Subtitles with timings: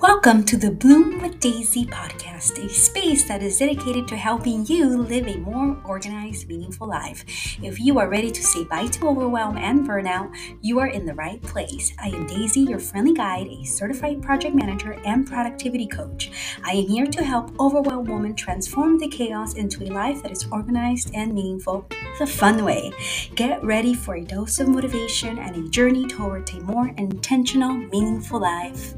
[0.00, 4.96] Welcome to the Bloom with Daisy podcast, a space that is dedicated to helping you
[4.96, 7.22] live a more organized, meaningful life.
[7.62, 11.12] If you are ready to say bye to overwhelm and burnout, you are in the
[11.12, 11.92] right place.
[12.02, 16.30] I am Daisy, your friendly guide, a certified project manager and productivity coach.
[16.64, 20.46] I am here to help overwhelmed women transform the chaos into a life that is
[20.50, 21.86] organized and meaningful
[22.18, 22.90] the fun way.
[23.34, 28.40] Get ready for a dose of motivation and a journey toward a more intentional, meaningful
[28.40, 28.94] life.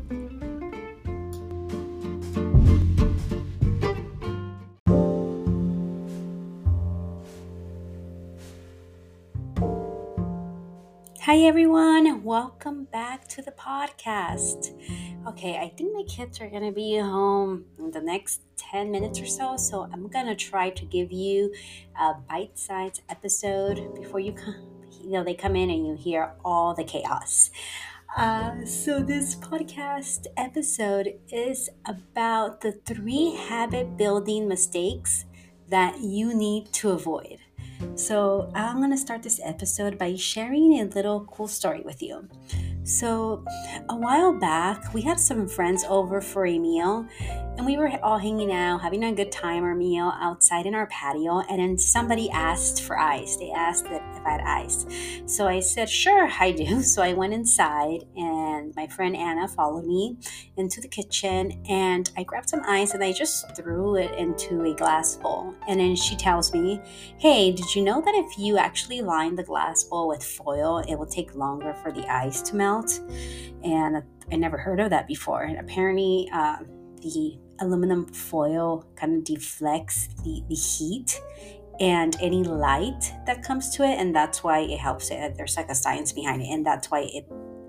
[11.33, 12.25] Hi, everyone.
[12.25, 14.79] Welcome back to the podcast.
[15.27, 19.19] Okay, I think my kids are going to be home in the next 10 minutes
[19.19, 19.57] or so.
[19.57, 21.51] So I'm going to try to give you
[21.99, 24.57] a bite sized episode before you come.
[25.01, 27.51] You know, they come in and you hear all the chaos.
[28.15, 35.25] Uh, so, this podcast episode is about the three habit building mistakes
[35.71, 37.39] that you need to avoid.
[37.95, 42.29] So, I'm going to start this episode by sharing a little cool story with you.
[42.85, 43.45] So,
[43.89, 47.07] a while back, we had some friends over for a meal,
[47.57, 50.87] and we were all hanging out, having a good time or meal outside in our
[50.87, 51.41] patio.
[51.49, 53.37] And then somebody asked for ice.
[53.37, 54.87] They asked if I had ice.
[55.27, 56.83] So I said, Sure, I do.
[56.93, 60.19] So I went inside, and my friend Anna followed me
[60.57, 64.75] into the kitchen, and I grabbed some ice and I just threw it into a
[64.75, 65.55] glass bowl.
[65.69, 66.81] And then she tells me,
[67.19, 70.97] Hey, did you know that if you actually line the glass bowl with foil, it
[70.97, 72.72] will take longer for the ice to melt?
[73.63, 75.43] And I never heard of that before.
[75.43, 76.59] And apparently, uh,
[77.03, 81.21] the aluminum foil kind of deflects the, the heat
[81.81, 85.71] and any light that comes to it and that's why it helps it there's like
[85.71, 87.25] a science behind it and that's why it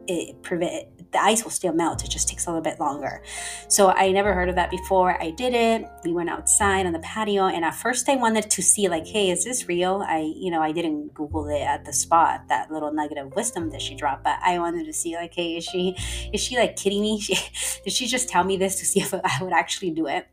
[0.08, 2.04] it prevent the ice will still melt.
[2.04, 3.22] It just takes a little bit longer.
[3.70, 5.22] So I never heard of that before.
[5.22, 5.88] I did it.
[6.04, 9.30] We went outside on the patio, and at first I wanted to see like, hey,
[9.30, 10.04] is this real?
[10.05, 12.48] I, you know, I didn't Google it at the spot.
[12.50, 15.55] That little nugget of wisdom that she dropped, but I wanted to see like, hey,
[15.55, 15.95] is she,
[16.33, 17.22] is she like kidding me?
[17.23, 17.38] She,
[17.86, 20.27] did she just tell me this to see if I would actually do it?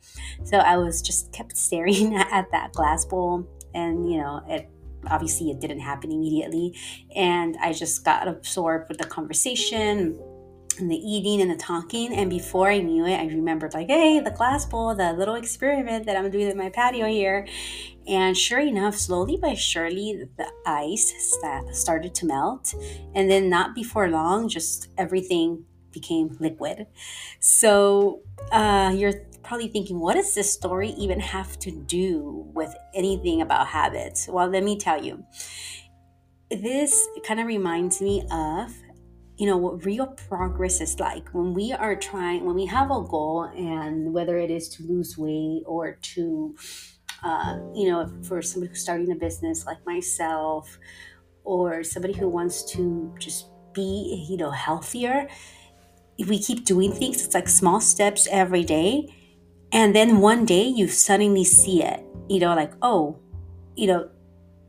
[0.45, 4.69] So I was just kept staring at that glass bowl, and you know, it
[5.07, 6.77] obviously it didn't happen immediately.
[7.15, 10.19] And i just got absorbed with the conversation
[10.79, 12.15] and the eating and the talking.
[12.15, 16.07] And before i knew it i remembered like hey the glass bowl the little experiment
[16.07, 17.47] that i'm doing in my patio here.
[18.07, 21.37] And sure enough slowly but surely the ice
[21.73, 22.75] started to melt.
[23.15, 26.87] And then not before long just everything became liquid.
[27.41, 28.23] So
[28.53, 33.67] uh, you're probably thinking, what does this story even have to do with anything about
[33.69, 34.29] habits?
[34.29, 35.25] Well, let me tell you.
[36.51, 38.73] This kind of reminds me of
[39.41, 43.01] you know what real progress is like when we are trying when we have a
[43.01, 46.55] goal and whether it is to lose weight or to
[47.23, 50.79] uh, you know for somebody who's starting a business like myself
[51.45, 55.27] or somebody who wants to just be you know healthier
[56.19, 59.09] if we keep doing things it's like small steps every day
[59.73, 63.19] and then one day you suddenly see it, you know, like, oh,
[63.77, 64.11] you know,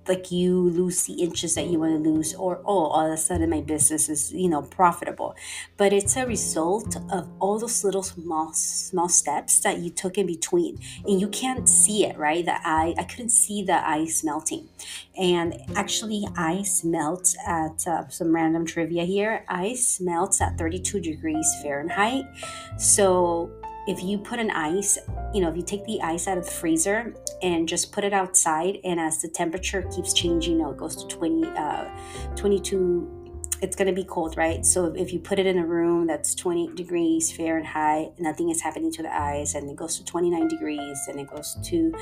[0.07, 3.17] like you lose the inches that you want to lose, or oh, all of a
[3.17, 5.35] sudden my business is, you know, profitable.
[5.78, 10.25] But it's a result of all those little small small steps that you took in
[10.25, 10.79] between.
[11.06, 12.44] And you can't see it, right?
[12.44, 14.68] The eye, I couldn't see the ice melting.
[15.16, 19.45] And actually, ice melts at uh, some random trivia here.
[19.47, 22.25] Ice melts at 32 degrees Fahrenheit.
[22.78, 23.51] So
[23.91, 24.97] if you put an ice,
[25.34, 28.13] you know, if you take the ice out of the freezer and just put it
[28.13, 31.85] outside, and as the temperature keeps changing, you know, it goes to 20, uh,
[32.38, 33.21] 22
[33.62, 34.66] it's going to be cold, right?
[34.66, 38.92] So if you put it in a room that's 20 degrees Fahrenheit, nothing is happening
[38.94, 41.94] to the ice, and it goes to 29 degrees, and it goes to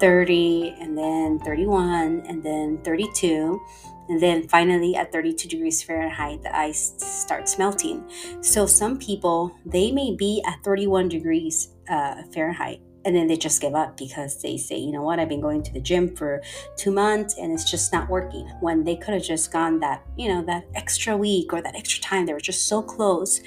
[0.00, 3.60] 30, and then 31, and then 32.
[4.08, 8.04] And then finally, at 32 degrees Fahrenheit, the ice starts melting.
[8.42, 13.60] So some people, they may be at 31 degrees uh, Fahrenheit and then they just
[13.60, 16.42] give up because they say, you know what, I've been going to the gym for
[16.76, 18.48] two months and it's just not working.
[18.60, 22.02] When they could have just gone that, you know, that extra week or that extra
[22.02, 23.40] time, they were just so close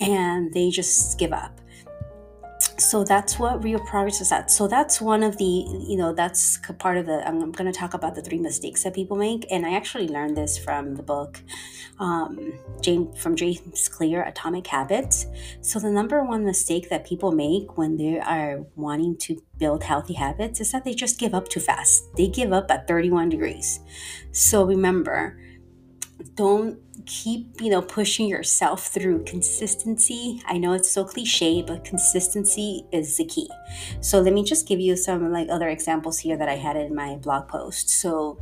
[0.00, 1.60] and they just give up
[2.80, 4.50] so that's what real progress is at.
[4.50, 7.94] So that's one of the you know that's part of the i'm going to talk
[7.94, 9.46] about the three mistakes that people make.
[9.50, 11.40] And i actually learned this from the book
[11.98, 15.26] um, james from james clear atomic habits.
[15.60, 20.14] So the number one mistake that people make when they are wanting to build healthy
[20.14, 22.04] habits is that they just give up too fast.
[22.16, 23.80] They give up at 31 degrees.
[24.32, 25.38] So remember
[26.34, 30.40] don't keep you know pushing yourself through consistency.
[30.46, 33.48] I know it's so cliche but consistency is the key.
[34.00, 36.94] So let me just give you some like other examples here that i had in
[36.94, 37.90] my blog post.
[37.90, 38.38] So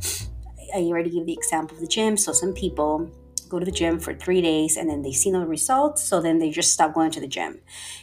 [0.75, 2.17] i already gave the example of the gym.
[2.17, 3.09] So some people
[3.47, 6.03] go to the gym for three days and then they see no results.
[6.03, 7.59] So then they just stop going to the gym.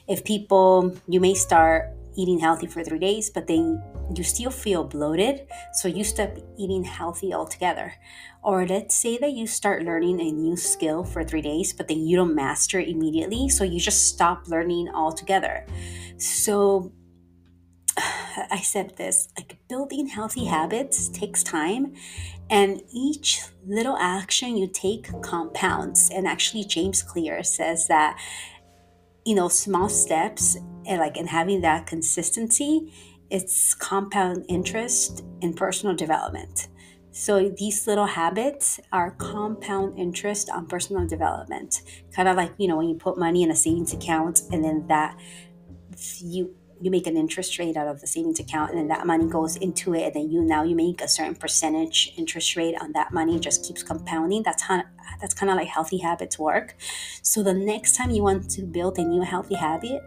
[0.09, 3.83] If people you may start eating healthy for three days but then
[4.15, 7.93] you still feel bloated so you stop eating healthy altogether
[8.47, 12.07] or let's say that you start learning a new skill for three days, but then
[12.07, 13.49] you don't master it immediately.
[13.49, 15.67] So you just stop learning altogether.
[16.17, 16.93] So
[17.99, 21.95] I said this like building healthy habits takes time,
[22.49, 26.09] and each little action you take compounds.
[26.09, 28.17] And actually, James Clear says that
[29.27, 30.57] you know small steps
[30.87, 32.93] and like and having that consistency
[33.29, 36.69] it's compound interest in personal development
[37.17, 41.81] so these little habits are compound interest on personal development.
[42.15, 44.87] Kind of like, you know, when you put money in a savings account and then
[44.89, 45.19] that
[46.21, 49.27] you you make an interest rate out of the savings account and then that money
[49.27, 52.93] goes into it and then you now you make a certain percentage interest rate on
[52.93, 54.83] that money just keeps compounding that's how
[55.21, 56.75] that's kind of like healthy habits work
[57.23, 60.03] so the next time you want to build a new healthy habit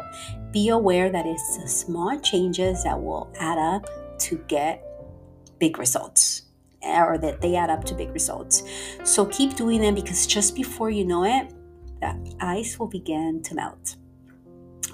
[0.51, 3.87] be aware that it's small changes that will add up
[4.19, 4.83] to get
[5.59, 6.43] big results
[6.81, 8.63] or that they add up to big results.
[9.03, 11.53] So keep doing them because just before you know it,
[12.01, 13.95] the ice will begin to melt.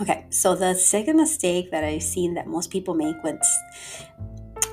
[0.02, 3.40] Okay, so the second mistake that I've seen that most people make when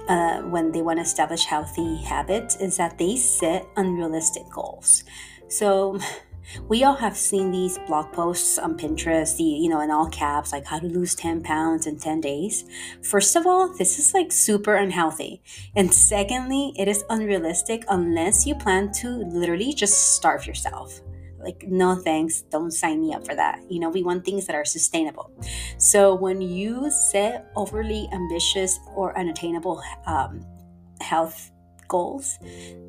[0.08, 5.04] uh, when they want to establish healthy habits is that they set unrealistic goals.
[5.48, 5.98] So
[6.68, 10.52] we all have seen these blog posts on Pinterest, the, you know, in all caps,
[10.52, 12.64] like how to lose 10 pounds in 10 days.
[13.02, 15.40] First of all, this is like super unhealthy.
[15.76, 21.00] And secondly, it is unrealistic unless you plan to literally just starve yourself.
[21.42, 23.60] Like, no thanks, don't sign me up for that.
[23.68, 25.30] You know, we want things that are sustainable.
[25.78, 30.44] So when you set overly ambitious or unattainable um,
[31.00, 31.50] health
[31.88, 32.38] goals,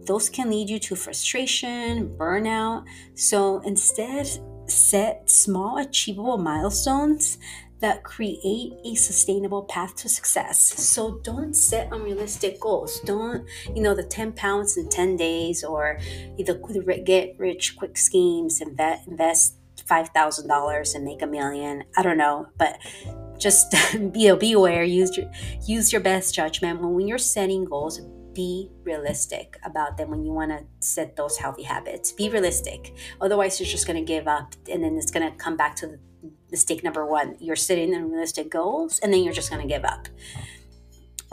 [0.06, 2.86] those can lead you to frustration, burnout.
[3.16, 4.30] So instead,
[4.70, 7.38] set small, achievable milestones
[7.84, 10.58] that create a sustainable path to success.
[10.82, 13.02] So don't set unrealistic goals.
[13.02, 13.46] Don't,
[13.76, 16.00] you know, the 10 pounds in 10 days or
[16.38, 21.84] the get rich quick schemes, invest, invest $5,000 and make a million.
[21.98, 22.80] I don't know, but
[23.38, 23.76] just
[24.14, 25.30] be, be aware, use your,
[25.68, 26.82] use your best judgment.
[26.82, 28.00] When you're setting goals,
[28.34, 32.12] be realistic about them when you want to set those healthy habits.
[32.12, 32.96] Be realistic.
[33.22, 36.00] Otherwise, you're just going to give up and then it's going to come back to
[36.52, 37.36] mistake number one.
[37.40, 40.08] You're setting unrealistic goals and then you're just going to give up.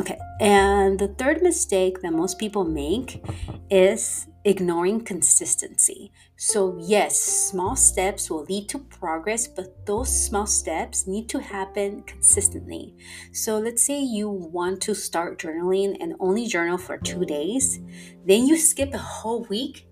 [0.01, 3.23] Okay, and the third mistake that most people make
[3.71, 6.13] is ignoring consistency.
[6.37, 12.03] So, yes, small steps will lead to progress, but those small steps need to happen
[12.05, 12.95] consistently.
[13.33, 17.81] So, let's say you want to start journaling and only journal for two days,
[18.25, 19.87] then you skip a whole week,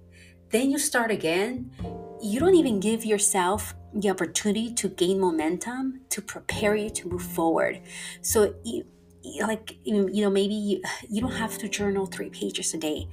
[0.50, 1.70] then you start again.
[2.20, 7.22] You don't even give yourself the opportunity to gain momentum to prepare you to move
[7.22, 7.80] forward.
[8.22, 8.54] So,
[9.42, 13.08] like you know maybe you, you don't have to journal three pages a day.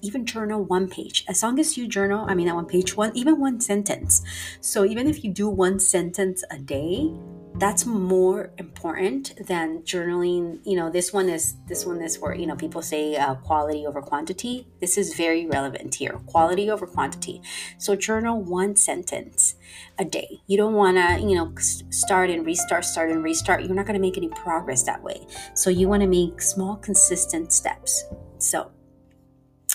[0.00, 1.24] Even journal one page.
[1.28, 4.22] As long as you journal i mean that one page one even one sentence.
[4.60, 7.12] So even if you do one sentence a day
[7.56, 10.60] that's more important than journaling.
[10.64, 13.86] You know this one is this one is where you know people say uh, quality
[13.86, 14.66] over quantity.
[14.80, 17.42] This is very relevant here quality over quantity.
[17.78, 19.54] So journal one sentence
[19.98, 20.40] a day.
[20.46, 23.62] You don't want to you know start and restart start and restart.
[23.62, 25.26] You're not going to make any progress that way.
[25.54, 28.04] So you want to make small consistent steps.
[28.38, 28.70] So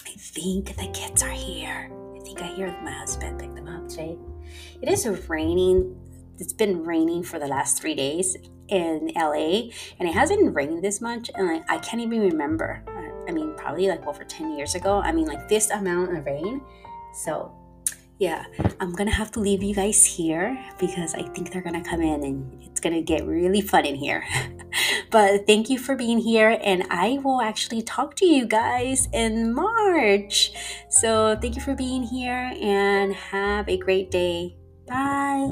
[0.05, 1.91] i think the kids are here.
[2.15, 4.17] I think i hear my husband pick them up today
[4.81, 5.95] it is raining
[6.39, 8.35] it's been raining for the last three days
[8.69, 12.83] in LA and it hasn't rained this much and like I can't even remember.
[13.27, 14.99] I mean probably like over 10 years ago.
[14.99, 16.61] I mean like this amount of rain.
[17.13, 17.53] So
[18.19, 18.45] yeah,
[18.79, 22.23] I'm gonna have to leave you guys here because I think they're gonna come in
[22.23, 24.25] and it's gonna get really fun in here.
[25.11, 29.53] but thank you for being here, and I will actually talk to you guys in
[29.53, 30.51] March.
[30.89, 34.57] So thank you for being here and have a great day.
[34.87, 35.51] Bye.